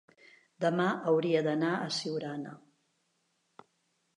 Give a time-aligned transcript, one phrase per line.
[0.63, 2.55] demà hauria d'anar a Siurana.